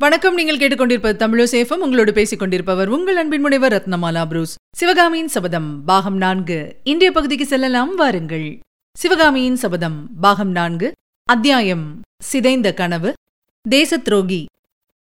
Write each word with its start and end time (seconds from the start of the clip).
வணக்கம். 0.00 0.34
நீங்கள் 0.34 0.56
கேட்டுக்கொண்டிருப்பது 0.56 1.16
தமிழசேஃபம் 1.18 1.74
உங்களோடு 1.74 2.12
பேசிக் 2.12 2.38
கொண்டிருப்பவர் 2.38 2.88
உங்கள் 2.88 3.16
அன்பின் 3.16 3.40
முனைவர் 3.40 3.72
ரத்னமாலா 3.72 4.26
புரூஸ். 4.26 4.54
சிவகாமியின் 4.76 5.28
சபதம் 5.28 5.84
பாகம் 5.84 6.16
நான்கு. 6.16 6.76
இன்றைய 6.84 7.12
பகுதிக்கு 7.12 7.46
செல்லலாம். 7.46 7.94
வாருங்கள். 7.94 8.58
சிவகாமியின் 8.96 9.56
சபதம் 9.56 10.08
பாகம் 10.20 10.50
நான்கு. 10.50 10.92
அத்தியாயம். 11.24 12.00
சிதைந்த 12.22 12.74
கனவு. 12.74 13.12
தேசத்ரோகி. 13.70 14.44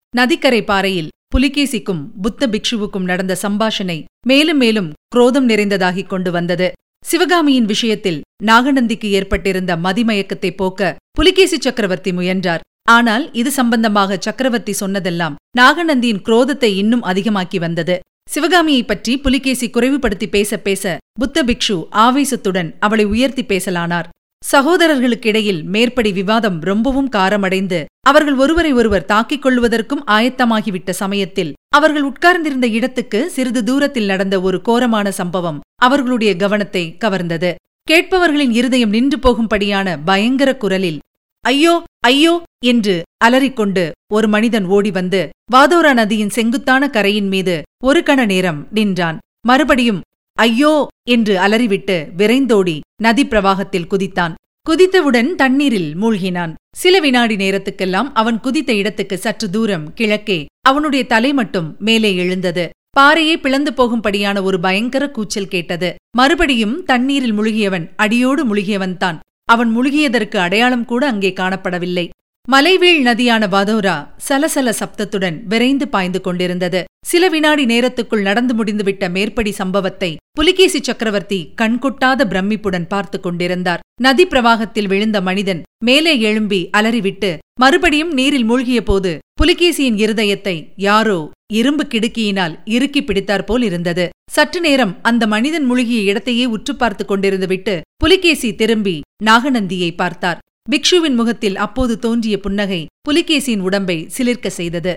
நதிக்கரை 0.10 0.64
பாறையில் 0.64 1.08
புலிகேசிக்கும் 1.36 2.06
புத்த 2.22 2.48
பிக்ஷுவுக்கும் 2.48 3.04
நடந்த 3.04 3.38
சம்பாஷணை 3.42 4.04
மேலும் 4.28 4.58
மேலும் 4.58 4.94
குரோதம் 5.16 5.50
நிறைந்ததாகிக் 5.50 6.08
கொண்டு 6.08 6.32
வந்தது. 6.32 6.72
சிவகாமியின் 7.06 7.66
விஷயத்தில் 7.66 8.22
நாகநந்திக்கு 8.44 9.06
ஏற்பட்டிருந்த 9.06 9.76
மதிமயக்கத்தை 9.76 10.56
போக்க 10.56 10.96
புலிகேசி 11.12 11.58
சக்கரவர்த்தி 11.62 12.14
முயன்றார். 12.14 12.62
ஆனால் 12.86 13.30
இது 13.32 13.52
சம்பந்தமாக 13.52 14.18
சக்கரவர்த்தி 14.20 14.74
சொன்னதெல்லாம் 14.74 15.36
நாகநந்தியின் 15.58 16.22
குரோதத்தை 16.26 16.70
இன்னும் 16.74 17.04
அதிகமாக்கி 17.04 17.60
வந்தது. 17.60 17.96
சிவகாமியைப் 18.30 18.88
பற்றி 18.88 19.18
புலிகேசி 19.18 19.70
குறைவுபடுத்தி 19.70 20.28
பேச 20.30 20.58
பேச 20.58 20.84
புத்த 21.20 21.44
பிக்ஷு 21.44 21.78
ஆவேசத்துடன் 21.98 22.70
அவளை 22.80 23.06
உயர்த்தி 23.06 23.44
பேசலானார். 23.44 24.08
சகோதரர்களுக்கிடையில் 24.44 25.64
மேற்படி 25.64 26.12
விவாதம் 26.12 26.62
ரொம்பவும் 26.62 27.10
காரமடைந்து 27.10 27.80
அவர்கள் 28.08 28.36
ஒருவரை 28.36 28.74
ஒருவர் 28.74 29.06
தாக்கிக் 29.06 29.44
கொள்வதற்கும் 29.46 30.04
ஆயத்தமாகிவிட்ட 30.08 30.90
சமயத்தில் 30.94 31.54
அவர்கள் 31.76 32.02
உட்கார்ந்திருந்த 32.02 32.68
இடத்துக்கு 32.68 33.30
சிறிது 33.30 33.64
தூரத்தில் 33.64 34.06
நடந்த 34.06 34.42
ஒரு 34.42 34.62
கோரமான 34.62 35.12
சம்பவம் 35.12 35.60
அவர்களுடைய 35.76 36.36
கவனத்தை 36.36 36.98
கவர்ந்தது. 37.06 37.52
கேட்பவர்களின் 37.92 38.52
இருதயம் 38.52 38.90
நின்று 38.90 39.18
போகும்படியான 39.18 39.98
பயங்கர 40.06 40.52
குரலில் 40.56 41.00
ஐயோ 41.46 41.74
ஐயோ 42.00 42.34
என்று 42.66 42.96
அலறிக்கொண்டு 43.24 43.84
ஒரு 44.14 44.28
மனிதன் 44.28 44.68
ஓடி 44.68 44.92
வந்து 44.92 45.22
வாதோரா 45.54 45.92
நதியின் 45.94 46.30
செங்குத்தான 46.30 46.90
கரையின் 46.90 47.28
மீது 47.28 47.56
ஒரு 47.84 48.00
கண 48.04 48.20
நேரம் 48.26 48.60
நின்றான். 48.72 49.18
மறுபடியும் 49.48 50.02
ஐயோ! 50.38 50.74
என்று 51.08 51.34
அலறிவிட்டு 51.40 51.96
விரைந்தோடி 52.18 52.76
நதி 53.02 53.24
பிரவாகத்தில் 53.26 53.90
குதித்தான். 53.92 54.34
குதித்தவுடன் 54.66 55.30
தண்ணீரில் 55.36 55.92
மூழ்கினான். 55.96 56.54
சில 56.76 57.00
வினாடி 57.00 57.36
நேரத்துக்கெல்லாம் 57.36 58.10
அவன் 58.14 58.40
குதித்த 58.40 58.72
இடத்துக்கு 58.74 59.18
சற்று 59.18 59.48
தூரம் 59.50 59.86
கிழக்கே 59.94 60.40
அவனுடைய 60.62 61.04
தலை 61.06 61.32
மட்டும் 61.34 61.70
மேலே 61.80 62.12
எழுந்தது. 62.16 62.66
பாறையே 62.98 63.36
பிளந்து 63.36 63.72
போகும்படியான 63.72 64.42
ஒரு 64.42 64.60
பயங்கர 64.60 65.04
கூச்சல் 65.10 65.48
கேட்டது. 65.48 65.90
மறுபடியும் 66.18 66.76
தண்ணீரில் 66.84 67.38
முழுகியவன் 67.40 67.86
அடியோடு 67.96 68.44
முழுகியவன்தான். 68.46 69.18
அவன் 69.50 69.72
முழுகியதற்கு 69.78 70.38
அடையாளம் 70.38 70.86
கூட 70.86 71.04
அங்கே 71.08 71.34
காணப்படவில்லை. 71.36 72.06
மலைவீழ் 72.48 73.00
நதியான 73.06 73.44
வதோரா 73.54 73.94
சலசல 74.26 74.70
சப்தத்துடன் 74.80 75.38
விரைந்து 75.52 75.86
பாய்ந்து 75.94 76.20
கொண்டிருந்தது. 76.22 76.82
சில 77.10 77.30
வினாடி 77.34 77.64
நேரத்துக்குள் 77.72 78.26
நடந்து 78.28 78.54
முடிந்துவிட்ட 78.60 79.10
மேற்படி 79.16 79.52
சம்பவத்தை 79.60 80.10
புலிகேசி 80.38 80.80
சக்கரவர்த்தி 80.80 81.40
கண்கொட்டாத 81.62 82.28
பிரமிப்புடன் 82.32 82.88
பார்த்து 82.94 83.20
கொண்டிருந்தார். 83.20 83.84
நதி 84.06 84.26
பிரவாகத்தில் 84.26 84.90
விழுந்த 84.94 85.18
மனிதன் 85.22 85.64
மேலே 85.86 86.14
எழும்பி 86.30 86.62
அலறிவிட்டு 86.78 87.32
மறுபடியும் 87.62 88.14
நீரில் 88.14 88.48
மூழ்கிய 88.52 88.80
போது 88.84 89.12
புலிகேசியின் 89.42 90.00
இருதயத்தை 90.06 90.56
யாரோ 90.88 91.20
இரும்பு 91.54 91.84
கிடுக்கியினால் 91.94 92.56
இறுக்கி 92.76 93.02
பிடித்தாற்போல் 93.04 93.64
இருந்தது. 93.70 94.06
சற்று 94.32 94.60
நேரம் 94.60 94.96
அந்த 95.02 95.24
மனிதன் 95.36 95.66
முழுகிய 95.66 96.00
இடத்தையே 96.12 96.46
உற்று 96.56 96.74
பார்த்து 96.76 97.04
கொண்டிருந்து 97.06 97.48
விட்டு 97.48 97.76
புலிகேசி 98.04 98.50
திரும்பி 98.56 98.98
நாகநந்தியை 99.26 99.92
பார்த்தார். 99.96 100.40
பிக்ஷுவின் 100.70 101.14
முகத்தில் 101.14 101.56
அப்போது 101.56 102.00
தோன்றிய 102.00 102.40
புன்னகை 102.40 102.86
புலிகேசியின் 103.10 103.60
உடம்பை 103.60 104.10
சிலிர்க்க 104.18 104.48
செய்தது. 104.50 104.96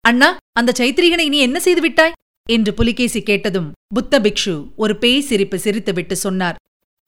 அண்ணா 0.00 0.36
அந்த 0.58 0.72
சைத்திரிகனை 0.78 1.28
நீ 1.28 1.38
என்ன 1.38 1.60
செய்துவிட்டாய் 1.64 2.16
என்று 2.48 2.74
புலிகேசி 2.74 3.22
கேட்டதும் 3.22 3.72
புத்த 3.94 4.20
பிக்ஷு 4.20 4.54
ஒரு 4.76 4.96
பேய் 4.96 5.20
சிரிப்பு 5.20 5.56
சிரித்துவிட்டு 5.56 6.12
சொன்னார். 6.12 6.56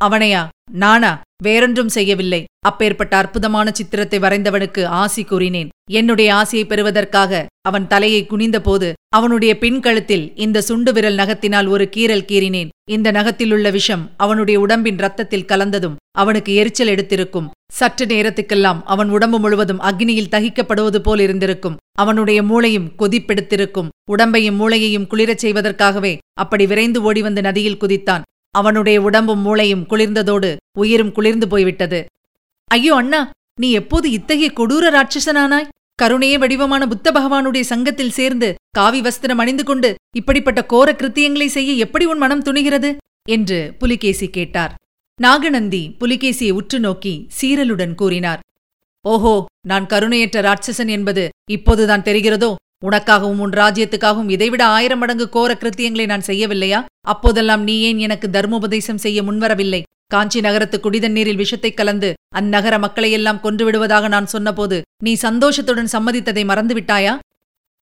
அவனையா? 0.02 0.48
நானா? 0.72 1.20
வேறொன்றும் 1.42 1.88
செய்யவில்லை. 1.88 2.44
அப்பேற்பட்ட 2.66 3.16
அற்புதமான 3.16 3.70
சித்திரத்தை 3.72 4.18
வரைந்தவனுக்கு 4.18 4.84
ஆசி 4.84 5.24
கூறினேன். 5.24 5.68
என்னுடைய 5.90 6.34
ஆசையை 6.34 6.68
பெறுவதற்காக 6.68 7.46
அவன் 7.68 7.86
தலையை 7.86 8.26
குனிந்தபோது 8.26 8.92
அவனுடைய 9.08 9.58
பின்கழுத்தில் 9.58 10.32
இந்த 10.34 10.60
சுண்டு 10.60 10.92
விரல் 10.92 11.14
நகத்தினால் 11.14 11.68
ஒரு 11.68 11.88
கீறல் 11.96 12.26
கீறினேன். 12.28 12.68
இந்த 12.90 13.10
நகத்திலுள்ள 13.10 13.70
விஷம் 13.70 14.10
அவனுடைய 14.16 14.60
உடம்பின் 14.60 14.96
ரத்தத்தில் 14.96 15.44
கலந்ததும் 15.44 15.96
அவனுக்கு 16.18 16.54
எரிச்சல் 16.54 16.88
எடுத்திருக்கும். 16.88 17.50
சற்று 17.72 18.06
நேரத்துக்கெல்லாம் 18.06 18.82
அவன் 18.84 19.10
உடம்பு 19.10 19.38
முழுவதும் 19.38 19.80
அக்னியில் 19.80 20.30
தகிக்கப்படுவது 20.30 20.98
போல் 20.98 21.18
இருந்திருக்கும். 21.18 21.76
அவனுடைய 21.98 22.42
மூளையும் 22.42 22.92
கொதிப்பெடுத்திருக்கும். 22.98 23.88
உடம்பையும் 24.10 24.58
மூளையையும் 24.58 25.06
குளிரச் 25.06 25.46
செய்வதற்காகவே 25.46 26.18
அப்படி 26.40 26.66
விரைந்து 26.66 27.02
ஓடி 27.02 27.22
வந்து 27.22 27.42
நதியில் 27.42 27.78
குதித்தான். 27.80 28.22
அவனுடைய 28.58 28.96
உடம்பும் 29.00 29.38
மூளையும் 29.38 29.84
குளிர்ந்ததோடு 29.90 30.50
உயிரும் 30.78 31.12
குளிர்ந்து 31.12 31.46
போய்விட்டது. 31.48 32.00
ஐயோ 32.70 32.94
அண்ணா 32.94 33.20
நீ 33.60 33.68
எப்போது 33.72 34.06
இத்தகைய 34.10 34.50
கொடூர 34.56 34.84
ராட்சசனானாய்? 34.96 35.70
கருணையே 36.02 36.36
வடிவமான 36.38 36.82
புத்த 36.86 37.12
பகவானுடைய 37.12 37.60
சங்கத்தில் 37.60 38.16
சேர்ந்து 38.18 38.48
காவி 38.70 39.00
வஸ்திரம் 39.00 39.40
அணிந்து 39.42 39.64
கொண்டு 39.64 39.94
இப்படிப்பட்ட 40.16 40.60
கோர 40.64 40.92
கிருத்தியங்களை 40.92 41.46
செய்ய 41.46 41.72
எப்படி 41.72 42.04
உன் 42.04 42.18
மனம் 42.18 42.42
துணிகிறது? 42.42 42.90
என்று 43.28 43.58
புலிகேசி 43.78 44.28
கேட்டார். 44.28 44.72
நாகநந்தி 45.20 45.82
புலிகேசியை 46.00 46.52
உற்று 46.52 46.80
நோக்கி 46.80 47.14
சீரலுடன் 47.40 47.94
கூறினார். 47.94 48.40
ஓஹோ 49.04 49.34
நான் 49.68 49.86
கருணையற்ற 49.86 50.40
ராட்சசன் 50.40 50.88
என்பது 50.88 51.28
இப்போதுதான் 51.50 52.02
தெரிகிறதோ? 52.02 52.50
உனக்காகவும் 52.82 53.38
உன் 53.38 53.50
ராஜ்யத்துக்காகவும் 53.50 54.30
இதைவிட 54.30 54.66
ஆயிரம் 54.66 54.98
மடங்கு 54.98 55.28
கோர 55.28 55.56
கிருத்தியங்களை 55.60 56.06
நான் 56.06 56.22
செய்யவில்லையா? 56.26 56.84
அப்போதெல்லாம் 57.06 57.62
நீ 57.62 57.80
ஏன் 57.80 57.98
எனக்கு 57.98 58.28
தர்மோபதேசம் 58.28 58.94
செய்ய 58.94 59.22
முன்வரவில்லை? 59.22 59.82
காஞ்சி 60.06 60.40
நகரத்து 60.40 60.80
குடிதண்ணீரில் 60.82 61.44
விஷத்தைக் 61.44 61.74
கலந்து 61.74 62.14
அந்நகர 62.34 62.78
மக்களையெல்லாம் 62.78 63.40
கொன்றுவிடுவதாக 63.42 64.08
நான் 64.08 64.26
சொன்னபோது 64.26 64.82
நீ 65.02 65.14
சந்தோஷத்துடன் 65.14 65.88
சம்மதித்ததை 65.92 66.44
மறந்துவிட்டாயா? 66.44 67.18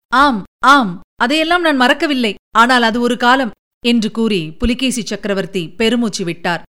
ஆம் 0.08 0.42
ஆம் 0.58 1.00
அதையெல்லாம் 1.16 1.62
நான் 1.62 1.76
மறக்கவில்லை. 1.76 2.34
ஆனால் 2.50 2.82
அது 2.82 3.00
ஒரு 3.00 3.16
காலம் 3.16 3.50
என்று 3.86 4.10
கூறி 4.10 4.52
புலிகேசி 4.52 5.04
சக்கரவர்த்தி 5.04 5.68
பெருமூச்சு 5.68 6.24
விட்டார். 6.24 6.62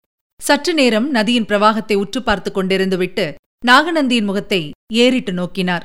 சற்று 0.42 0.74
நேரம் 0.74 1.10
நதியின் 1.10 1.44
பிரவாகத்தை 1.44 1.94
உற்று 1.94 2.22
பார்த்து 2.22 2.52
கொண்டிருந்துவிட்டு 2.54 3.34
நாகநந்தியின் 3.66 4.24
முகத்தை 4.24 4.70
ஏறிட்டு 4.92 5.32
நோக்கினார். 5.32 5.82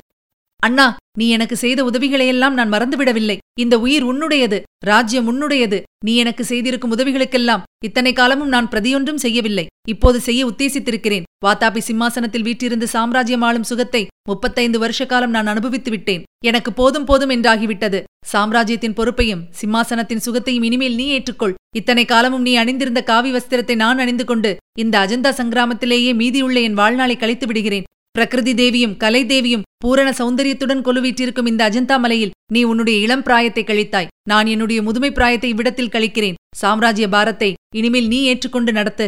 அண்ணா 0.68 0.86
நீ 1.20 1.26
எனக்கு 1.36 1.56
செய்த 1.56 1.80
உதவிகளையெல்லாம் 1.90 2.58
நான் 2.58 2.74
மறந்துவிடவில்லை. 2.74 3.36
இந்த 3.64 3.76
உயிர் 3.86 4.06
உன்னுடையது 4.12 4.58
ராஜ்யம் 4.90 5.28
உன்னுடையது. 5.32 5.78
நீ 6.06 6.14
எனக்கு 6.16 6.44
செய்திருக்கும் 6.50 6.94
உதவிகளுக்கெல்லாம் 6.96 7.64
இத்தனை 7.88 8.12
காலமும் 8.14 8.52
நான் 8.54 8.70
பிரதியொன்றும் 8.74 9.22
செய்யவில்லை. 9.24 9.66
இப்போது 9.94 10.18
செய்ய 10.28 10.42
உத்தேசித்திருக்கிறேன். 10.52 11.28
வாத்தாபி 11.46 11.82
சிம்மாசனத்தில் 11.88 12.46
வீற்றிருந்து 12.48 12.88
சாம்ராஜ்யம் 12.96 13.44
ஆளும் 13.48 13.68
சுகத்தை 13.72 14.02
முப்பத்தைந்து 14.30 14.78
வருஷ 14.80 15.06
காலம் 15.06 15.36
நான் 15.36 15.52
அனுபவித்து 15.54 15.92
விட்டேன். 15.92 16.24
எனக்கு 16.50 16.74
போதும் 16.80 17.08
போதும் 17.10 17.34
என்றாகிவிட்டது. 17.36 18.00
சாம்ராஜ்யத்தின் 18.34 18.98
பொறுப்பையும் 19.00 19.46
சிம்மாசனத்தின் 19.62 20.26
சுகத்தையும் 20.26 20.66
இனிமேல் 20.70 20.98
நீ 21.02 21.06
ஏற்றுக்கொள். 21.18 21.58
இத்தனை 21.80 22.04
காலமும் 22.06 22.46
நீ 22.48 22.54
அணிந்திருந்த 22.64 23.04
காவி 23.12 23.32
வஸ்திரத்தை 23.38 23.76
நான் 23.84 24.02
அணிந்து 24.06 24.26
கொண்டு 24.26 24.52
இந்த 24.84 24.96
அஜந்தா 25.06 25.32
சங்கிராமத்திலேயே 25.40 26.12
மீதியுள்ள 26.22 26.60
என் 26.68 26.80
வாழ்நாளை 26.82 27.18
கழித்து 27.18 27.48
விடுகிறேன். 27.48 27.88
பிரகிருதி 28.16 28.54
தேவியும் 28.54 28.96
கலை 28.98 29.22
தேவியும் 29.26 29.66
பூரண 29.84 30.10
சௌந்தரியத்துடன் 30.20 30.84
கொலுவீற்றிருக்கும் 30.86 31.50
இந்த 31.52 31.62
அஜந்தா 31.70 31.98
மலையில் 32.00 32.34
நீ 32.54 32.62
உன்னுடைய 32.64 32.98
இளம் 33.06 33.24
பிராயத்தை 33.24 33.64
கழித்தாய். 33.64 34.10
நான் 34.30 34.48
என்னுடைய 34.54 34.80
முதுமை 34.82 35.12
பிராயத்தை 35.12 35.50
இவ்விடத்தில் 35.50 35.94
கழிக்கிறேன். 35.96 36.40
சாம்ராஜ்ய 36.58 37.08
பாரத்தை 37.10 37.50
இனிமேல் 37.76 38.08
நீ 38.08 38.20
ஏற்றுக்கொண்டு 38.24 38.72
நடத்து. 38.72 39.08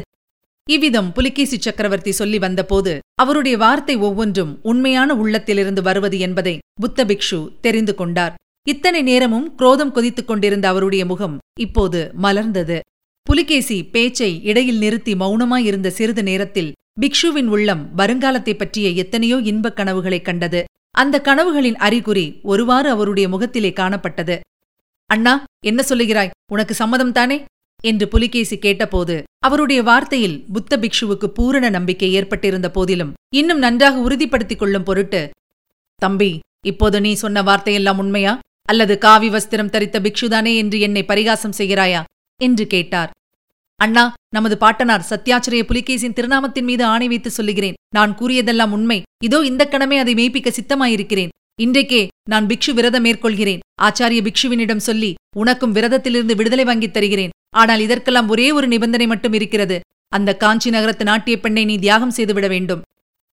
இவ்விதம் 0.68 1.10
புலிகேசி 1.12 1.58
சக்கரவர்த்தி 1.58 2.12
சொல்லி 2.12 2.40
வந்தபோது 2.40 2.94
அவருடைய 3.16 3.56
வார்த்தை 3.58 3.96
ஒவ்வொன்றும் 4.08 4.52
உண்மையான 4.62 5.16
உள்ளத்திலிருந்து 5.16 5.82
வருவது 5.82 6.20
என்பதை 6.20 6.56
புத்த 6.82 7.06
பிக்ஷு 7.06 7.40
தெரிந்து 7.62 7.96
கொண்டார். 7.96 8.36
இத்தனை 8.68 9.02
நேரமும் 9.02 9.48
குரோதம் 9.56 9.92
கொதித்துக் 9.92 10.30
கொண்டிருந்த 10.30 10.66
அவருடைய 10.68 11.06
முகம் 11.06 11.38
இப்போது 11.60 12.02
மலர்ந்தது. 12.24 12.78
புலிகேசி 13.28 13.78
பேச்சை 13.84 14.32
இடையில் 14.44 14.78
நிறுத்தி 14.78 15.14
மௌனமாயிருந்த 15.16 15.90
சிறிது 15.98 16.24
நேரத்தில் 16.24 16.72
பிக்ஷுவின் 17.02 17.46
உள்ளம் 17.46 17.90
வருங்காலத்தைப் 17.98 18.58
பற்றிய 18.58 18.90
எத்தனையோ 18.90 19.38
இன்பக் 19.38 19.78
கனவுகளைக் 19.78 20.22
கண்டது. 20.22 20.64
அந்த 20.92 21.22
கனவுகளின் 21.24 21.76
அறிகுறி 21.76 22.40
ஒருவாறு 22.44 22.90
அவருடைய 22.90 23.30
முகத்திலே 23.30 23.74
காணப்பட்டது. 23.76 24.40
அண்ணா 25.06 25.44
என்ன 25.66 25.84
சொல்லுகிறாய்? 25.90 26.30
உனக்கு 26.52 26.74
சம்மதம் 26.74 27.12
தானே? 27.12 27.44
என்று 27.84 28.08
புலிகேசி 28.08 28.58
கேட்டபோது 28.58 29.24
அவருடைய 29.40 29.84
வார்த்தையில் 29.84 30.44
புத்த 30.54 30.78
பிக்ஷுவுக்கு 30.78 31.26
பூரண 31.26 31.70
நம்பிக்கை 31.70 32.14
ஏற்பட்டிருந்த 32.14 32.72
போதிலும் 32.72 33.14
இன்னும் 33.36 33.58
நன்றாக 33.58 33.98
உறுதிப்படுத்திக் 34.00 34.60
கொள்ளும் 34.60 34.84
பொருட்டு 34.84 35.30
தம்பி 35.96 36.40
இப்போது 36.66 37.02
நீ 37.02 37.14
சொன்ன 37.14 37.42
வார்த்தையெல்லாம் 37.42 37.98
உண்மையா? 37.98 38.40
அல்லது 38.68 38.98
காவி 38.98 39.30
வஸ்திரம் 39.30 39.70
தரித்த 39.70 40.00
பிக்ஷுதானே 40.00 40.56
என்று 40.56 40.80
என்னை 40.80 41.06
பரிகாசம் 41.06 41.54
செய்கிறாயா? 41.58 42.04
என்று 42.42 42.68
கேட்டார். 42.68 43.12
அண்ணா 43.84 44.04
நமது 44.36 44.56
பாட்டனார் 44.58 45.06
சத்யாச்சரிய 45.10 45.62
புலிகேசின் 45.64 46.14
திருநாமத்தின் 46.14 46.64
மீது 46.64 46.84
ஆணை 46.86 47.08
வைத்து 47.08 47.30
சொல்லுகிறேன். 47.32 47.78
நான் 47.96 48.12
கூறியதெல்லாம் 48.18 48.72
உண்மை. 48.72 49.02
இதோ 49.24 49.40
இந்த 49.40 49.64
கணமே 49.72 49.98
அதை 49.98 50.14
மெய்ப்பிக்க 50.14 50.50
சித்தமாயிருக்கிறேன். 50.58 51.32
இன்றைக்கே 51.62 52.02
நான் 52.30 52.46
பிக்ஷு 52.46 52.72
விரதம் 52.74 53.06
மேற்கொள்கிறேன். 53.06 53.64
ஆச்சாரிய 53.82 54.20
பிக்ஷுவினிடம் 54.28 54.86
சொல்லி 54.88 55.14
உனக்கும் 55.38 55.76
விரதத்திலிருந்து 55.76 56.36
விடுதலை 56.36 56.66
வாங்கித் 56.66 56.94
தருகிறேன். 56.94 57.34
ஆனால் 57.56 57.80
இதற்கெல்லாம் 57.80 58.30
ஒரே 58.30 58.48
ஒரு 58.52 58.68
நிபந்தனை 58.68 59.08
மட்டும் 59.08 59.34
இருக்கிறது. 59.34 59.80
அந்த 60.08 60.38
காஞ்சி 60.38 60.70
நகரத்து 60.70 61.04
நாட்டிய 61.04 61.40
பெண்ணை 61.40 61.66
நீ 61.66 61.78
தியாகம் 61.78 62.16
செய்துவிட 62.18 62.48
வேண்டும். 62.48 62.82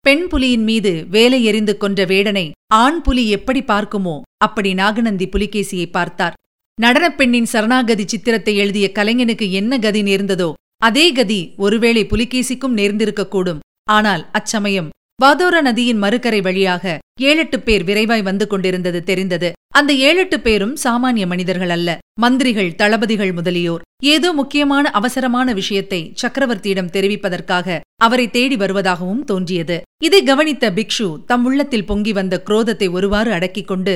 பெண் 0.06 0.26
புலியின் 0.32 0.66
மீது 0.70 1.06
வேலை 1.10 1.44
எறிந்து 1.44 1.74
கொன்ற 1.78 2.06
வேடனை 2.06 2.52
ஆண் 2.74 3.02
புலி 3.02 3.30
எப்படி 3.30 3.62
பார்க்குமோ 3.68 4.16
அப்படி 4.38 4.74
நாகநந்தி 4.74 5.28
புலிகேசியை 5.28 5.88
பார்த்தார். 5.92 6.36
நடனப் 6.80 7.18
பெண்ணின் 7.18 7.46
சரணாகதி 7.46 8.06
சித்திரத்தை 8.08 8.54
எழுதிய 8.56 8.92
கலைஞனுக்கு 8.94 9.46
என்ன 9.52 9.78
கதி 9.78 10.02
நேர்ந்ததோ 10.04 10.48
அதே 10.78 11.12
கதி 11.12 11.54
ஒருவேளை 11.58 12.02
புலிகேசிக்கும் 12.06 12.76
நேர்ந்திருக்கக்கூடும். 12.76 13.62
ஆனால் 13.92 14.24
அச்சமயம் 14.32 14.90
வாதோர 15.24 15.62
நதியின் 15.62 16.02
மறுகரை 16.04 16.42
வழியாக 16.42 16.98
ஏழெட்டு 17.22 17.58
பேர் 17.60 17.84
விரைவாய் 17.84 18.24
வந்து 18.24 18.48
கொண்டிருந்தது 18.48 19.04
தெரிந்தது. 19.04 19.50
அந்த 19.76 19.92
ஏழெட்டு 19.94 20.40
பேரும் 20.40 20.76
சாமானிய 20.84 21.26
மனிதர்கள் 21.28 21.70
அல்ல 21.70 21.98
மந்திரிகள் 22.20 22.76
தளபதிகள் 22.76 23.34
முதலியோர். 23.34 23.86
ஏதோ 24.04 24.30
முக்கியமான 24.34 24.92
அவசரமான 24.92 25.54
விஷயத்தை 25.54 26.02
சக்கரவர்த்தியிடம் 26.22 26.94
தெரிவிப்பதற்காக 26.96 27.80
அவரை 28.04 28.28
தேடி 28.30 28.56
வருவதாகவும் 28.56 29.24
தோன்றியது. 29.24 29.78
இதை 30.04 30.24
கவனித்த 30.24 30.72
பிக்ஷு 30.72 31.08
தம் 31.26 31.46
உள்ளத்தில் 31.46 31.86
பொங்கி 31.86 32.14
வந்த 32.14 32.44
குரோதத்தை 32.46 32.90
ஒருவாறு 32.92 33.32
அடக்கிக் 33.32 33.68
கொண்டு 33.68 33.96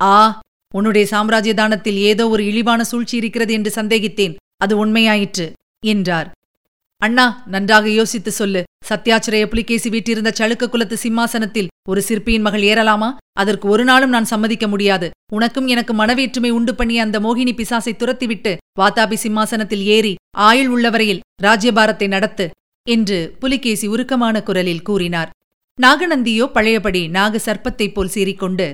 ஆ 0.00 0.40
உன்னுடைய 0.74 1.06
சாம்ராஜ்ய 1.06 1.54
தானத்தில் 1.54 1.98
ஏதோ 2.10 2.28
ஒரு 2.28 2.44
இழிவான 2.44 2.84
சூழ்ச்சி 2.84 3.16
இருக்கிறது 3.16 3.52
என்று 3.52 3.70
சந்தேகித்தேன். 3.74 4.34
அது 4.56 4.86
உண்மையாயிற்று 4.86 5.52
என்றார். 5.86 6.30
அண்ணா 6.96 7.42
நன்றாக 7.46 7.88
யோசித்து 7.88 8.30
சொல்லு. 8.30 8.62
சத்யாச்சிரய 8.88 9.46
புலிகேசி 9.46 9.88
வீட்டிருந்த 9.90 10.30
சளுக்க 10.38 10.68
குலத்து 10.68 10.96
சிம்மாசனத்தில் 10.96 11.68
ஒரு 11.88 12.02
சிற்பியின் 12.02 12.42
மகள் 12.42 12.62
ஏறலாமா? 12.62 13.08
அதற்கு 13.32 13.68
ஒரு 13.68 13.84
நாளும் 13.84 14.10
நான் 14.10 14.24
சம்மதிக்க 14.24 14.68
முடியாது. 14.68 15.10
உனக்கும் 15.32 15.66
எனக்கு 15.66 15.94
மனவேற்றுமை 15.94 16.50
உண்டு 16.50 16.74
பண்ணிய 16.74 17.02
அந்த 17.02 17.20
மோகினி 17.20 17.52
பிசாசை 17.54 17.92
துரத்திவிட்டு 17.96 18.56
வாத்தாபி 18.80 19.14
சிம்மாசனத்தில் 19.14 19.84
ஏறி 19.96 20.14
ஆயுள் 20.38 20.68
உள்ளவரையில் 20.68 21.20
ராஜ்யபாரத்தை 21.42 22.08
நடத்து 22.08 22.50
என்று 22.86 23.36
புலிகேசி 23.38 23.86
உருக்கமான 23.86 24.42
குரலில் 24.42 24.82
கூறினார். 24.82 25.30
நாகநந்தியோ 25.78 26.46
பழையபடி 26.46 27.08
நாக 27.08 27.40
சர்ப்பத்தைப் 27.44 27.94
போல் 27.94 28.14
சீறிக்கொண்டு 28.14 28.68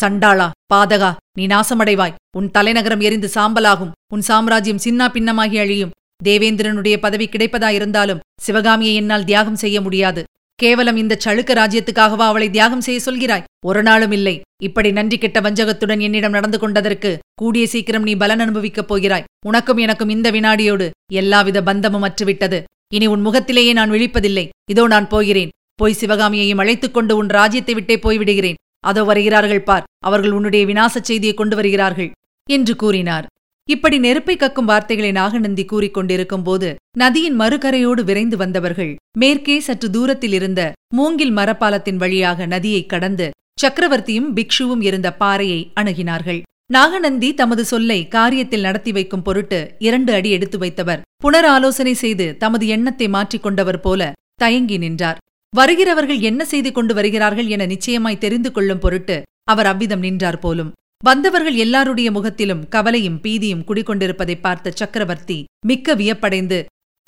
சண்டாளா 0.00 0.50
பாதகா 0.74 1.10
நீ 1.38 1.46
நாசமடைவாய். 1.46 2.14
உன் 2.36 2.50
தலைநகரம் 2.50 3.00
எரிந்து 3.00 3.30
சாம்பலாகும். 3.34 3.90
உன் 4.12 4.20
சாம்ராஜ்யம் 4.20 4.82
சின்னா 4.84 5.06
பின்னமாகி 5.12 5.58
அழியும். 5.58 5.90
தேவேந்திரனுடைய 6.24 6.96
பதவி 6.96 7.28
கிடைப்பதாயிருந்தாலும் 7.28 8.22
சிவகாமியை 8.40 8.94
என்னால் 8.94 9.24
தியாகம் 9.24 9.56
செய்ய 9.56 9.80
முடியாது. 9.80 10.22
கேவலம் 10.54 10.96
இந்த 10.96 11.18
சளுக்க 11.24 11.52
ராஜ்யத்துக்காகவா 11.60 12.26
அவளை 12.30 12.50
தியாகம் 12.50 12.80
செய்ய 12.80 13.00
சொல்கிறாய்? 13.06 13.44
ஒரு 13.66 13.82
நாளும் 13.82 14.12
இல்லை. 14.12 14.40
இப்படி 14.62 14.92
நன்றி 14.92 15.18
கெட்ட 15.18 15.40
வஞ்சகத்துடன் 15.40 16.00
என்னிடம் 16.00 16.30
நடந்து 16.30 16.58
கொண்டதற்கு 16.58 17.18
கூடிய 17.34 17.66
சீக்கிரம் 17.66 18.02
நீ 18.02 18.14
பலன் 18.14 18.40
அனுபவிக்கப் 18.40 18.88
போகிறாய். 18.88 19.24
உனக்கும் 19.46 19.76
எனக்கும் 19.76 20.08
இந்த 20.08 20.30
வினாடியோடு 20.30 20.90
எல்லாவித 21.12 21.62
பந்தமும் 21.62 22.02
அற்றுவிட்டது. 22.02 22.62
இனி 22.94 23.06
உன் 23.06 23.20
முகத்திலேயே 23.20 23.72
நான் 23.72 23.90
விழிப்பதில்லை. 23.90 24.48
இதோ 24.70 24.86
நான் 24.86 25.08
போகிறேன். 25.08 25.48
போய் 25.74 25.96
சிவகாமியையும் 26.00 26.58
அழைத்துக் 26.58 26.94
கொண்டு 26.94 27.16
உன் 27.16 27.28
ராஜ்யத்தை 27.28 27.74
விட்டே 27.74 27.96
போய்விடுகிறேன். 27.96 28.54
அதோ 28.90 29.02
வருகிறார்கள் 29.10 29.66
பார் 29.68 29.88
அவர்கள் 30.06 30.34
உன்னுடைய 30.38 30.62
வினாசச் 30.70 31.08
செய்தியை 31.10 31.34
கொண்டு 31.34 31.56
வருகிறார்கள் 31.56 32.10
என்று 32.48 32.74
கூறினார். 32.76 33.26
இப்படி 33.68 33.96
நெருப்பை 33.98 34.34
கக்கும் 34.36 34.70
வார்த்தைகளை 34.70 35.10
நாகநந்தி 35.18 35.64
கூறிக் 35.64 35.94
கொண்டிருக்கும் 35.96 36.44
போது 36.46 36.68
நதியின் 36.98 37.36
மறுகரையோடு 37.40 38.02
விரைந்து 38.08 38.36
வந்தவர்கள் 38.36 38.92
மேற்கே 39.18 39.56
சற்று 39.66 39.88
தூரத்தில் 39.90 40.34
இருந்த 40.38 40.62
மூங்கில் 40.94 41.34
மரப்பாலத்தின் 41.36 42.00
வழியாக 42.02 42.46
நதியை 42.54 42.82
கடந்து 42.86 43.28
சக்கரவர்த்தியும் 43.62 44.32
பிக்ஷுவும் 44.36 44.82
இருந்த 44.88 45.08
பாறையை 45.22 45.60
அணுகினார்கள். 45.80 46.40
நாகநந்தி 46.70 47.28
தமது 47.34 47.62
சொல்லை 47.64 47.98
காரியத்தில் 48.16 48.66
நடத்தி 48.66 48.92
வைக்கும் 48.92 49.24
பொருட்டு 49.26 49.58
இரண்டு 49.78 50.10
அடி 50.12 50.30
எடுத்து 50.30 50.58
வைத்தவர் 50.58 51.02
புனராலோசனை 51.24 51.94
செய்து 52.04 52.26
தமது 52.36 52.66
எண்ணத்தை 52.76 53.08
மாற்றிக் 53.08 53.44
கொண்டவர் 53.46 53.80
போல 53.80 54.12
தயங்கி 54.34 54.76
நின்றார். 54.84 55.18
வருகிறவர்கள் 55.52 56.20
என்ன 56.20 56.42
செய்து 56.44 56.72
கொண்டு 56.72 56.94
வருகிறார்கள் 56.94 57.46
என 57.46 57.66
நிச்சயமாய் 57.66 58.22
தெரிந்து 58.24 58.52
கொள்ளும் 58.52 58.78
பொருட்டு 58.78 59.16
அவர் 59.44 59.66
அவ்விதம் 59.66 59.98
நின்றார் 59.98 60.38
போலும். 60.38 60.70
வந்தவர்கள் 61.04 61.54
எல்லாருடைய 61.54 62.08
முகத்திலும் 62.10 62.62
கவலையும் 62.68 63.18
பீதியும் 63.22 63.64
குடிகொண்டிருப்பதை 63.68 64.36
பார்த்த 64.40 64.72
சக்கரவர்த்தி 64.74 65.38
மிக்க 65.66 65.94
வியப்படைந்து 65.94 66.58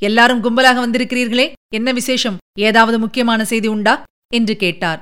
எல்லாரும் 0.02 0.42
கும்பலாக 0.44 0.78
வந்திருக்கிறீர்களே 0.84 1.46
என்ன 1.74 1.92
விசேஷம்? 1.92 2.36
ஏதாவது 2.58 2.98
முக்கியமான 2.98 3.44
செய்தி 3.44 3.68
உண்டா? 3.68 3.94
என்று 4.34 4.54
கேட்டார். 4.56 5.00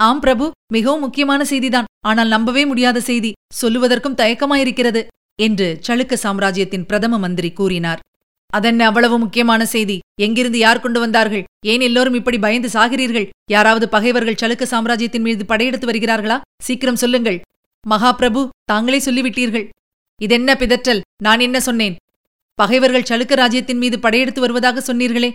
ஆம் 0.00 0.20
பிரபு 0.20 0.50
மிகவும் 0.72 1.00
முக்கியமான 1.00 1.44
செய்திதான். 1.44 1.88
ஆனால் 2.06 2.28
நம்பவே 2.28 2.62
முடியாத 2.66 2.98
செய்தி. 3.00 3.32
சொல்லுவதற்கும் 3.62 4.18
தயக்கமாயிருக்கிறது 4.20 5.00
என்று 5.38 5.80
சளுக்க 5.88 6.14
சாம்ராஜ்யத்தின் 6.14 6.86
பிரதம 6.86 7.18
மந்திரி 7.18 7.50
கூறினார். 7.52 8.02
அதென்ன 8.52 8.86
அவ்வளவு 8.86 9.18
முக்கியமான 9.18 9.66
செய்தி? 9.66 10.00
எங்கிருந்து 10.14 10.58
யார் 10.58 10.80
கொண்டு 10.80 11.00
வந்தார்கள்? 11.00 11.44
ஏன் 11.66 11.80
எல்லோரும் 11.80 12.14
இப்படி 12.14 12.38
பயந்து 12.38 12.68
சாகிறீர்கள்? 12.68 13.28
யாராவது 13.50 13.88
பகைவர்கள் 13.88 14.36
சலுக்க 14.42 14.62
சாம்ராஜ்யத்தின் 14.62 15.22
மீது 15.22 15.46
படையெடுத்து 15.46 15.86
வருகிறார்களா? 15.88 16.40
சீக்கிரம் 16.62 16.96
சொல்லுங்கள். 16.96 17.40
மகாபிரபு 17.90 18.48
தாங்களே 18.64 18.98
சொல்லிவிட்டீர்கள். 18.98 19.68
இதென்ன 20.16 20.54
பிதற்றல்? 20.54 21.00
நான் 21.22 21.40
என்ன 21.40 21.60
சொன்னேன்? 21.60 21.96
பகைவர்கள் 22.54 23.02
சலுக்க 23.02 23.34
ராஜ்யத்தின் 23.34 23.78
மீது 23.78 23.98
படையெடுத்து 23.98 24.40
வருவதாக 24.40 24.80
சொன்னீர்களே. 24.80 25.32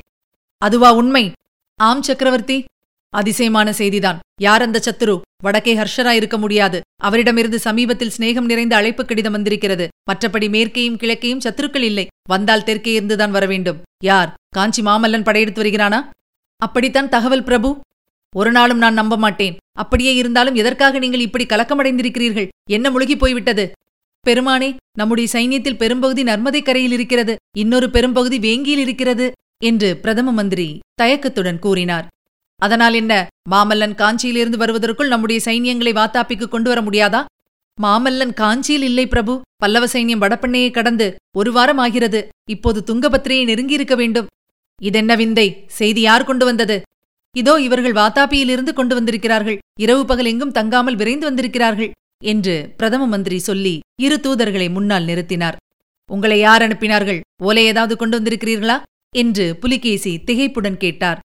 அதுவா 0.57 0.93
உண்மை? 0.93 1.31
ஆம் 1.75 2.01
சக்கரவர்த்தி. 2.01 2.65
அதிசயமான 3.09 3.71
செய்திதான். 3.71 4.19
யார் 4.41 4.61
அந்த 4.61 4.81
சத்துரு? 4.85 5.21
வடக்கே 5.43 5.73
ஹர்ஷரா 5.75 6.09
இருக்க 6.09 6.37
முடியாது. 6.37 6.81
அவரிடமிருந்து 7.03 7.59
சமீபத்தில் 7.59 8.11
சிநேகம் 8.17 8.49
நிறைந்த 8.51 8.75
அழைப்பு 8.75 9.05
கடிதம் 9.05 9.31
வந்திருக்கிறது. 9.31 9.87
மற்றபடி 10.11 10.47
மேற்கேயும் 10.55 10.99
கிழக்கேயும் 11.03 11.43
சத்துருக்கள் 11.45 11.87
இல்லை. 11.89 12.07
வந்தால் 12.29 12.63
தெற்கே 12.63 12.91
இருந்துதான் 12.93 13.31
வர 13.31 13.45
வேண்டும். 13.45 13.81
யார்? 14.03 14.33
காஞ்சி 14.49 14.81
மாமல்லன் 14.81 15.23
படையெடுத்து 15.23 15.63
வருகிறானா? 15.63 15.99
அப்படித்தான் 16.57 17.09
தகவல் 17.09 17.43
பிரபு. 17.43 17.69
ஒரு 18.35 18.51
நாளும் 18.51 18.77
நான் 18.77 18.93
நம்ப 18.93 19.17
மாட்டேன். 19.17 19.57
அப்படியே 19.77 20.15
இருந்தாலும் 20.15 20.55
எதற்காக 20.55 20.99
நீங்கள் 20.99 21.19
இப்படி 21.19 21.45
கலக்கமடைந்திருக்கிறீர்கள்? 21.45 22.47
என்ன 22.69 22.89
முழுகி 22.89 23.17
போய்விட்டது? 23.17 23.71
பெருமானே 24.27 24.75
நம்முடைய 24.97 25.29
சைன்யத்தில் 25.33 25.77
பெரும்பகுதி 25.77 26.23
நர்மதை 26.23 26.63
கரையில் 26.63 26.91
இருக்கிறது. 26.91 27.35
இன்னொரு 27.57 27.89
பெரும்பகுதி 27.89 28.39
வேங்கியில் 28.39 28.83
இருக்கிறது 28.87 29.31
என்று 29.63 29.97
பிரதம 29.97 30.31
மந்திரி 30.31 30.79
தயக்கத்துடன் 31.01 31.59
கூறினார். 31.59 32.07
அதனால் 32.55 32.93
என்ன? 32.93 33.27
மாமல்லன் 33.51 33.95
காஞ்சியிலிருந்து 33.95 34.57
வருவதற்குள் 34.57 35.07
நம்முடைய 35.07 35.41
சைன்யங்களை 35.45 35.93
வாத்தாப்பிக்கு 35.99 36.47
கொண்டு 36.47 36.69
வர 36.69 36.81
முடியாதா? 36.81 37.25
மாமல்லன் 37.81 38.33
காஞ்சியில் 38.33 38.81
இல்லை 38.81 39.07
பிரபு. 39.07 39.41
பல்லவ 39.55 39.85
சைன்யம் 39.85 40.23
வடப்பண்ணையை 40.23 40.71
கடந்து 40.71 41.15
ஒரு 41.35 41.51
வாரம் 41.51 41.77
ஆகிறது. 41.77 42.27
இப்போது 42.49 42.79
துங்கபத்திரையை 42.87 43.43
நெருங்கியிருக்க 43.45 43.95
வேண்டும். 43.95 44.27
இதென்ன 44.81 45.15
விந்தை? 45.15 45.63
செய்தி 45.67 46.01
யார் 46.01 46.23
கொண்டு 46.23 46.45
வந்தது? 46.45 46.81
இதோ 47.35 47.59
இவர்கள் 47.59 47.93
வாத்தாப்பியிலிருந்து 47.93 48.73
கொண்டு 48.73 48.95
வந்திருக்கிறார்கள். 48.95 49.57
இரவு 49.79 50.05
பகல் 50.05 50.25
எங்கும் 50.25 50.51
தங்காமல் 50.51 50.95
விரைந்து 50.95 51.25
வந்திருக்கிறார்கள் 51.25 51.91
என்று 52.23 52.73
பிரதம 52.77 53.07
மந்திரி 53.07 53.39
சொல்லி 53.39 53.79
இரு 54.01 54.19
தூதர்களை 54.23 54.71
முன்னால் 54.71 55.05
நிறுத்தினார். 55.05 55.55
உங்களை 56.09 56.39
யார் 56.39 56.61
அனுப்பினார்கள்? 56.61 57.19
ஓலை 57.43 57.65
ஏதாவது 57.65 57.97
கொண்டு 57.97 58.19
வந்திருக்கிறீர்களா? 58.19 58.81
என்று 59.15 59.55
புலிகேசி 59.55 60.19
திகைப்புடன் 60.25 60.77
கேட்டார். 60.77 61.19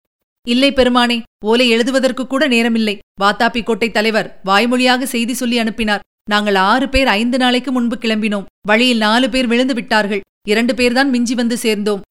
இல்லை 0.54 0.70
பெருமானே 0.72 1.22
ஓலை 1.46 1.70
எழுதுவதற்கு 1.70 2.28
கூட 2.28 2.48
நேரமில்லை. 2.48 2.98
வாத்தாப்பி 3.22 3.64
கோட்டை 3.64 3.92
தலைவர் 3.92 4.28
வாய்மொழியாக 4.46 5.06
செய்தி 5.06 5.34
சொல்லி 5.34 5.58
அனுப்பினார். 5.58 6.04
நாங்கள் 6.30 6.56
ஆறு 6.56 6.90
பேர் 6.90 7.08
ஐந்து 7.08 7.38
நாளைக்கு 7.38 7.72
முன்பு 7.72 7.98
கிளம்பினோம். 8.02 8.46
வழியில் 8.68 8.98
நாலு 8.98 9.30
பேர் 9.30 9.48
விழுந்து 9.48 9.74
விட்டார்கள். 9.74 10.22
இரண்டு 10.48 10.74
பேர்தான் 10.74 11.10
மிஞ்சி 11.10 11.36
வந்து 11.36 11.58
சேர்ந்தோம். 11.58 12.02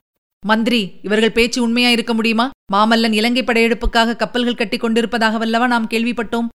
மந்திரி 0.47 0.81
இவர்கள் 1.03 1.33
பேச்சு 1.33 1.63
உண்மையா 1.63 1.89
இருக்க 1.89 2.15
முடியுமா? 2.15 2.51
மாமல்லன் 2.73 3.13
இலங்கை 3.13 3.43
படையெடுப்புக்காக 3.43 4.17
கப்பல்கள் 4.17 4.61
கட்டி 4.61 4.77
கொண்டிருப்பதாகவல்லவா 4.77 5.67
நாம் 5.67 5.91
கேள்விப்பட்டோம்? 5.91 6.49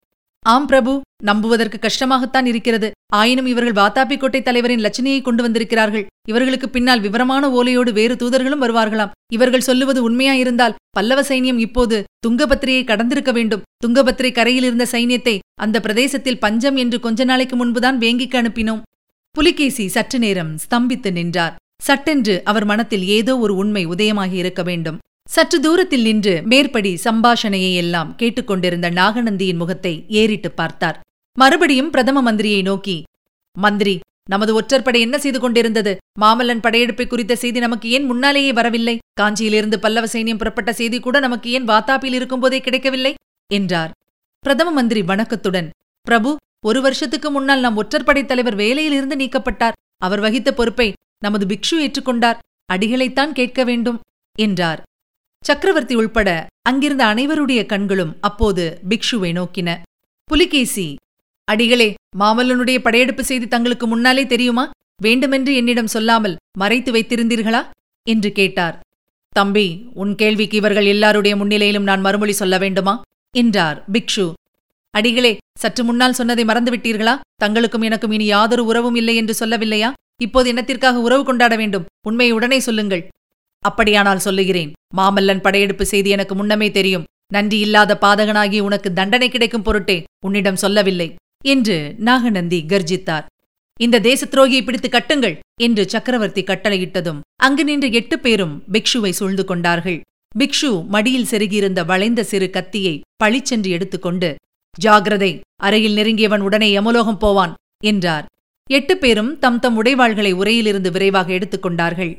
ஆம் 0.52 0.66
பிரபு 0.66 0.92
நம்புவதற்கு 1.24 1.78
கஷ்டமாகத்தான் 1.80 2.46
இருக்கிறது. 2.50 2.88
ஆயினும் 3.14 3.46
இவர்கள் 3.46 3.78
வாத்தாப்பி 3.78 4.16
கோட்டை 4.18 4.40
தலைவரின் 4.42 4.82
லட்சணியை 4.84 5.20
கொண்டு 5.22 5.42
வந்திருக்கிறார்கள். 5.42 6.04
இவர்களுக்கு 6.28 6.68
பின்னால் 6.68 7.00
விவரமான 7.00 7.48
ஓலையோடு 7.48 7.92
வேறு 7.92 8.14
தூதர்களும் 8.14 8.62
வருவார்களாம். 8.64 9.12
இவர்கள் 9.32 9.66
சொல்லுவது 9.68 10.02
உண்மையாயிருந்தால் 10.10 10.76
பல்லவ 10.90 11.22
சைன்யம் 11.22 11.60
இப்போது 11.66 11.96
துங்கபத்திரையை 12.26 12.84
கடந்திருக்க 12.84 13.32
வேண்டும். 13.32 13.64
துங்கபத்திரை 13.86 14.30
கரையில் 14.32 14.64
இருந்த 14.64 14.86
சைன்யத்தை 14.92 15.38
அந்த 15.60 15.80
பிரதேசத்தில் 15.80 16.38
பஞ்சம் 16.38 16.76
என்று 16.76 17.00
கொஞ்ச 17.00 17.24
நாளைக்கு 17.24 17.56
முன்புதான் 17.56 17.98
வேங்கிக்கு 17.98 18.38
அனுப்பினோம். 18.42 18.82
புலிகேசி 19.36 19.88
சற்று 19.88 20.18
நேரம் 20.18 20.52
ஸ்தம்பித்து 20.64 21.12
நின்றார். 21.12 21.56
சட்டென்று 21.82 22.34
அவர் 22.44 22.64
மனத்தில் 22.64 23.04
ஏதோ 23.18 23.38
ஒரு 23.38 23.56
உண்மை 23.56 23.86
உதயமாகி 23.86 24.32
இருக்க 24.32 24.62
வேண்டும். 24.62 24.98
சற்று 25.28 25.60
தூரத்தில் 25.60 26.02
நின்று 26.02 26.42
மேற்படி 26.42 26.98
சம்பாஷணையை 27.04 27.74
எல்லாம் 27.74 28.14
கேட்டுக்கொண்டிருந்த 28.16 28.90
நாகநந்தியின் 28.90 29.56
முகத்தை 29.56 30.04
ஏறிட்டு 30.08 30.50
பார்த்தார். 30.50 31.00
மறுபடியும் 31.38 31.90
பிரதம 31.90 32.32
மந்திரியை 32.32 32.62
நோக்கி 32.62 32.96
மந்திரி 33.56 33.94
நமது 34.30 34.52
ஒற்றற்படை 34.60 35.00
என்ன 35.00 35.18
செய்து 35.18 35.40
கொண்டிருந்தது? 35.40 35.92
மாமல்லன் 36.20 36.64
படையெடுப்பை 36.64 37.06
குறித்த 37.06 37.34
செய்தி 37.36 37.58
நமக்கு 37.58 37.90
ஏன் 37.90 38.04
முன்னாலேயே 38.04 38.52
வரவில்லை? 38.52 38.98
காஞ்சியிலிருந்து 39.20 39.76
பல்லவ 39.76 40.06
சைன்யம் 40.12 40.36
புறப்பட்ட 40.36 40.72
செய்தி 40.72 41.00
கூட 41.00 41.20
நமக்கு 41.20 41.50
ஏன் 41.50 41.68
வாத்தாப்பில் 41.68 42.12
இருக்கும்போதே 42.12 42.60
கிடைக்கவில்லை? 42.60 43.14
என்றார். 43.50 43.90
பிரதம 44.44 44.70
மந்திரி 44.70 45.02
வணக்கத்துடன் 45.02 45.70
பிரபு 46.06 46.36
ஒரு 46.66 46.80
வருஷத்துக்கு 46.80 47.30
முன்னால் 47.30 47.60
நம் 47.60 47.76
ஒற்றற்படை 47.76 48.24
தலைவர் 48.24 48.56
வேலையிலிருந்து 48.56 49.16
நீக்கப்பட்டார். 49.16 49.78
அவர் 49.96 50.20
வகித்த 50.20 50.52
பொறுப்பை 50.52 50.92
நமது 51.24 51.46
பிக்ஷு 51.46 51.76
ஏற்றுக்கொண்டார். 51.84 52.38
அடிகளைத்தான் 52.72 53.32
கேட்க 53.32 53.64
வேண்டும் 53.64 53.98
என்றார். 54.36 54.80
சக்கரவர்த்தி 55.42 55.94
உள்பட 55.94 56.46
அங்கிருந்த 56.62 57.02
அனைவருடைய 57.04 57.66
கண்களும் 57.66 58.16
அப்போது 58.20 58.64
பிக்ஷுவை 58.88 59.30
நோக்கின. 59.38 59.68
புலிகேசி 60.30 60.96
அடிகளே 61.44 61.94
மாமல்லனுடைய 62.18 62.78
படையெடுப்பு 62.78 63.24
செய்தி 63.24 63.46
தங்களுக்கு 63.48 63.86
முன்னாலே 63.86 64.26
தெரியுமா? 64.26 64.70
வேண்டுமென்று 65.02 65.54
என்னிடம் 65.54 65.86
சொல்லாமல் 65.86 66.36
மறைத்து 66.58 66.92
வைத்திருந்தீர்களா? 66.92 67.62
என்று 68.06 68.32
கேட்டார். 68.32 68.76
தம்பி 69.28 69.66
உன் 69.94 70.14
கேள்விக்கு 70.14 70.56
இவர்கள் 70.56 70.84
எல்லாருடைய 70.84 71.36
முன்னிலையிலும் 71.36 71.88
நான் 71.90 72.00
மறுமொழி 72.00 72.32
சொல்ல 72.32 72.58
வேண்டுமா? 72.58 72.94
என்றார் 73.36 73.84
பிக்ஷு. 73.92 74.26
அடிகளே 74.90 75.32
சற்று 75.58 75.84
முன்னால் 75.84 76.12
சொன்னதை 76.12 76.44
மறந்துவிட்டீர்களா 76.44 77.14
தங்களுக்கும் 77.44 77.84
எனக்கும் 77.84 78.10
இனி 78.10 78.24
யாதொரு 78.24 78.64
உறவும் 78.64 78.94
இல்லை 78.94 79.16
என்று 79.16 79.34
சொல்லவில்லையா? 79.42 79.92
இப்போது 80.22 80.52
என்னத்திற்காக 80.52 80.96
உறவு 81.06 81.24
கொண்டாட 81.24 81.56
வேண்டும்? 81.56 81.86
உண்மையை 82.08 82.34
உடனே 82.34 82.58
சொல்லுங்கள். 82.58 83.02
அப்படியானால் 83.64 84.24
சொல்லுகிறேன் 84.26 84.72
மாமல்லன் 84.96 85.44
படையெடுப்பு 85.46 85.84
செய்தி 85.86 86.10
எனக்கு 86.10 86.34
முன்னமே 86.34 86.68
தெரியும். 86.70 87.06
நன்றி 87.34 87.58
இல்லாத 87.58 87.98
பாதகனாகி 88.02 88.58
உனக்கு 88.60 88.88
தண்டனை 88.92 89.28
கிடைக்கும் 89.28 89.64
பொருட்டே 89.66 89.96
உன்னிடம் 90.26 90.60
சொல்லவில்லை 90.62 91.08
என்று 91.44 91.76
நாகநந்தி 92.08 92.60
கர்ஜித்தார். 92.68 93.26
இந்த 93.80 94.00
தேச 94.06 94.20
துரோகியை 94.26 94.62
பிடித்து 94.64 94.88
கட்டுங்கள் 94.88 95.36
என்று 95.66 95.82
சக்கரவர்த்தி 95.88 96.42
கட்டளையிட்டதும் 96.42 97.20
அங்கு 97.46 97.64
நின்ற 97.64 97.86
எட்டு 98.00 98.16
பேரும் 98.18 98.54
பிக்ஷுவை 98.72 99.12
சூழ்ந்து 99.18 99.44
கொண்டார்கள். 99.44 99.98
பிக்ஷு 100.38 100.70
மடியில் 100.94 101.28
செருகியிருந்த 101.30 101.80
வளைந்த 101.84 102.20
சிறு 102.30 102.48
கத்தியை 102.50 102.94
பழிச்சென்று 103.22 103.70
எடுத்துக்கொண்டு 103.76 104.30
ஜாகிரதை 104.84 105.30
அறையில் 105.66 105.96
நெருங்கியவன் 105.98 106.42
உடனே 106.48 106.68
யமலோகம் 106.70 107.18
போவான் 107.18 107.54
என்றார். 107.84 108.26
எட்டு 108.70 108.94
பேரும் 108.96 109.30
தம் 109.38 109.58
தம் 109.58 109.76
உடைவாள்களை 109.82 110.32
உரையிலிருந்து 110.32 110.90
விரைவாக 110.96 111.28
எடுத்துக்கொண்டார்கள். 111.32 112.12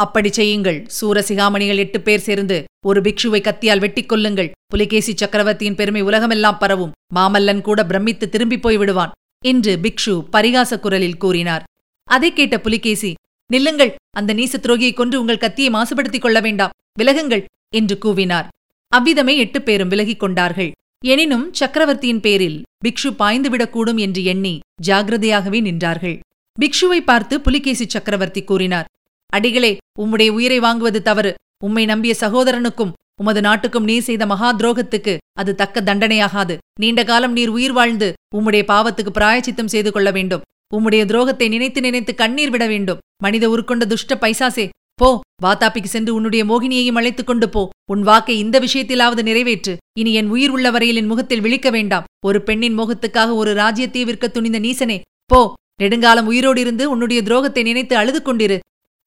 அப்படி 0.00 0.32
செய்யுங்கள். 0.32 0.86
சூரசிகாமணிகள் 1.00 1.76
எட்டு 1.76 2.00
பேர் 2.00 2.18
சேர்ந்து 2.18 2.64
ஒரு 2.86 3.00
பிக்ஷுவை 3.00 3.40
கத்தியால் 3.40 3.78
வெட்டிக் 3.78 4.08
கொள்ளுங்கள் 4.08 4.52
புலிகேசி 4.66 5.12
சக்கரவர்த்தியின் 5.16 5.74
பெருமை 5.74 6.00
உலகமெல்லாம் 6.00 6.58
பரவும். 6.58 6.92
மாமல்லன் 7.14 7.60
கூட 7.60 7.86
பிரமித்து 7.86 8.28
திரும்பிப் 8.28 8.62
போய் 8.62 8.76
விடுவான் 8.76 9.12
என்று 9.44 9.78
பிக்ஷு 9.82 10.24
பரிகாச 10.32 10.80
குரலில் 10.80 11.16
கூறினார். 11.16 11.64
அதைக் 12.04 12.36
கேட்ட 12.36 12.60
புலிகேசி 12.60 13.14
நில்லுங்கள். 13.52 13.94
அந்த 14.10 14.34
நீச 14.34 14.54
துரோகியை 14.62 14.94
கொன்று 14.94 15.20
உங்கள் 15.20 15.38
கத்தியை 15.38 15.72
மாசுபடுத்திக் 15.72 16.20
கொள்ள 16.20 16.40
வேண்டாம். 16.40 16.70
விலகுங்கள் 16.98 17.44
என்று 17.74 17.98
கூவினார். 18.04 18.46
அவ்விதமே 18.88 19.36
எட்டு 19.36 19.62
பேரும் 19.62 19.88
விலகிக் 19.88 20.20
கொண்டார்கள். 20.20 20.72
எனினும் 21.04 21.52
சக்கரவர்த்தியின் 21.52 22.20
பேரில் 22.20 22.62
பிக்ஷு 22.84 23.14
பாய்ந்துவிடக்கூடும் 23.18 23.96
என்று 23.96 24.24
எண்ணி 24.24 24.60
ஜாகிரதையாகவே 24.86 25.60
நின்றார்கள். 25.60 26.20
பிக்ஷுவை 26.60 27.00
பார்த்து 27.04 27.40
புலிகேசி 27.40 27.88
சக்கரவர்த்தி 27.88 28.42
கூறினார் 28.42 28.84
அடிகளே 29.30 29.76
உம்முடைய 30.02 30.30
உயிரை 30.30 30.58
வாங்குவது 30.60 31.00
தவறு. 31.08 31.34
உம்மை 31.64 31.84
நம்பிய 31.84 32.14
சகோதரனுக்கும் 32.20 32.92
உமது 33.22 33.40
நாட்டுக்கும் 33.40 33.84
நீர் 33.84 34.06
செய்த 34.08 34.26
மகா 34.26 34.48
துரோகத்துக்கு 34.54 35.16
அது 35.38 35.54
தக்க 35.54 35.80
தண்டனையாகாது. 35.80 36.54
நீண்ட 36.80 37.04
காலம் 37.04 37.32
நீர் 37.32 37.48
உயிர் 37.48 37.72
வாழ்ந்து 37.72 38.12
உம்முடைய 38.36 38.62
பாவத்துக்கு 38.72 39.12
பிராயச்சித்தம் 39.18 39.72
செய்து 39.74 39.92
கொள்ள 39.92 40.10
வேண்டும். 40.10 40.44
உம்முடைய 40.76 41.02
துரோகத்தை 41.04 41.48
நினைத்து 41.48 41.80
நினைத்து 41.80 42.14
கண்ணீர் 42.14 42.50
விட 42.50 42.66
வேண்டும். 42.66 42.98
மனித 43.22 43.48
உருக்கொண்ட 43.48 43.86
துஷ்ட 43.86 44.14
பைசாசே 44.20 44.68
போ 44.94 45.20
வாத்தாப்பிக்கு 45.42 45.90
சென்று 45.94 46.14
உன்னுடைய 46.14 46.42
மோகினியையும் 46.44 46.98
அழைத்துக் 47.00 47.26
கொண்டு 47.26 47.48
போ. 47.48 47.62
உன் 47.92 48.02
வாக்கை 48.02 48.38
இந்த 48.38 48.56
விஷயத்திலாவது 48.60 49.22
நிறைவேற்று. 49.22 49.76
இனி 49.98 50.12
என் 50.12 50.28
உயிர் 50.28 50.50
உள்ள 50.50 50.70
வரையில் 50.70 50.96
என் 50.96 51.06
முகத்தில் 51.06 51.40
விழிக்க 51.40 51.70
வேண்டாம். 51.70 52.04
ஒரு 52.26 52.42
பெண்ணின் 52.42 52.78
மோகத்துக்காக 52.78 53.34
ஒரு 53.34 53.54
ராஜ்யத்தை 53.54 54.04
விற்க 54.04 54.28
துணிந்த 54.28 54.60
நீசனே 54.60 55.00
போ. 55.26 55.40
நெடுங்காலம் 55.82 56.26
உயிரோடு 56.26 56.60
இருந்து 56.60 56.90
உன்னுடைய 56.90 57.22
துரோகத்தை 57.22 57.62
நினைத்து 57.62 57.96
அழுது 57.96 58.20
கொண்டிரு. 58.22 58.58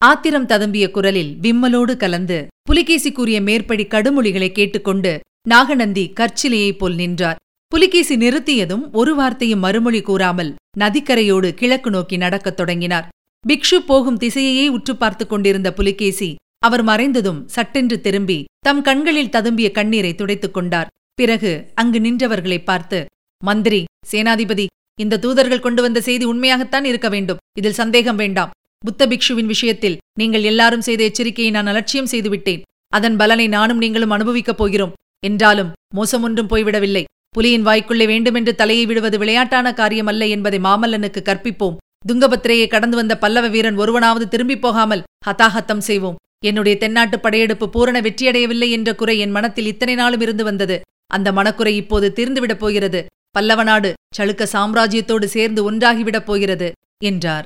ஆத்திரம் 0.03 0.47
ததம்பிய 0.47 0.91
குரலில் 0.91 1.37
விம்மலோடு 1.41 1.97
கலந்து 1.97 2.47
புலிகேசி 2.61 3.11
கூறிய 3.11 3.41
மேற்படி 3.41 3.83
கடுமொழிகளை 3.83 4.51
கேட்டுக்கொண்டு 4.51 5.19
நாகநந்தி 5.47 6.13
கற்சிலையைப் 6.19 6.77
போல் 6.77 6.95
நின்றார். 6.95 7.35
புலிகேசி 7.67 8.15
நிறுத்தியதும் 8.15 8.91
ஒரு 8.91 9.15
வார்த்தையும் 9.15 9.59
மறுமொழி 9.59 10.01
கூறாமல் 10.01 10.55
நதிக்கரையோடு 10.77 11.53
கிழக்கு 11.53 11.89
நோக்கி 11.89 12.17
நடக்கத் 12.17 12.57
தொடங்கினார். 12.57 13.07
பிக்ஷு 13.47 13.75
போகும் 13.85 14.19
திசையையே 14.19 14.67
உற்று 14.67 14.95
பார்த்துக் 14.95 15.29
கொண்டிருந்த 15.29 15.73
புலிகேசி 15.73 16.35
அவர் 16.59 16.85
மறைந்ததும் 16.85 17.45
சட்டென்று 17.45 18.01
திரும்பி 18.01 18.45
தம் 18.59 18.81
கண்களில் 18.81 19.29
ததும்பிய 19.29 19.71
கண்ணீரை 19.71 20.15
துடைத்துக் 20.15 20.53
கொண்டார். 20.53 20.87
பிறகு 21.13 21.71
அங்கு 21.73 21.99
நின்றவர்களை 21.99 22.63
பார்த்து 22.63 23.05
மந்திரி 23.43 23.83
சேனாதிபதி 24.11 24.65
இந்த 24.99 25.19
தூதர்கள் 25.19 25.59
கொண்டு 25.59 25.81
வந்த 25.81 26.01
செய்தி 26.01 26.25
உண்மையாகத்தான் 26.25 26.83
இருக்க 26.83 27.09
வேண்டும். 27.09 27.37
இதில் 27.57 27.73
சந்தேகம் 27.73 28.15
வேண்டாம். 28.15 28.51
புத்த 28.85 29.07
பிக்ஷுவின் 29.07 29.45
விஷயத்தில் 29.45 29.97
நீங்கள் 30.19 30.43
எல்லாரும் 30.43 30.81
செய்த 30.81 31.03
எச்சரிக்கையை 31.03 31.49
நான் 31.49 31.67
அலட்சியம் 31.67 32.05
செய்துவிட்டேன். 32.05 32.61
அதன் 32.87 33.15
பலனை 33.15 33.47
நானும் 33.47 33.77
நீங்களும் 33.77 34.09
அனுபவிக்கப் 34.09 34.57
போகிறோம். 34.57 34.93
என்றாலும் 35.25 35.71
மோசமொன்றும் 35.95 36.49
போய்விடவில்லை. 36.49 37.03
புலியின் 37.37 37.65
வாய்க்குள்ளே 37.65 38.05
வேண்டுமென்று 38.05 38.55
தலையை 38.55 38.85
விடுவது 38.85 39.17
விளையாட்டான 39.17 39.73
காரியமல்ல 39.73 40.27
என்பதை 40.27 40.59
மாமல்லனுக்கு 40.59 41.21
கற்பிப்போம். 41.23 41.77
துங்கபத்திரையை 42.07 42.67
கடந்து 42.67 42.95
வந்த 42.95 43.17
பல்லவ 43.17 43.47
வீரன் 43.47 43.77
ஒருவனாவது 43.77 44.27
திரும்பிப் 44.27 44.61
போகாமல் 44.61 45.03
ஹதாஹத்தம் 45.25 45.85
செய்வோம். 45.89 46.15
என்னுடைய 46.45 46.77
தென்னாட்டு 46.77 47.19
படையெடுப்பு 47.19 47.69
பூரண 47.69 48.01
வெற்றியடையவில்லை 48.01 48.69
என்ற 48.69 48.95
குறை 48.95 49.19
என் 49.19 49.31
மனத்தில் 49.31 49.65
இத்தனை 49.65 49.95
நாளும் 49.95 50.21
இருந்து 50.21 50.43
வந்தது. 50.43 50.81
அந்த 51.07 51.31
மனக்குறை 51.31 51.75
இப்போது 51.75 52.13
தீர்ந்துவிடப் 52.15 52.61
போகிறது. 52.65 53.05
பல்லவ 53.31 53.63
நாடு 53.63 53.93
சளுக்க 54.17 54.47
சாம்ராஜ்யத்தோடு 54.53 55.25
சேர்ந்து 55.25 55.71
ஒன்றாகிவிடப் 55.71 56.25
போகிறது 56.25 56.71
என்றார். 57.03 57.45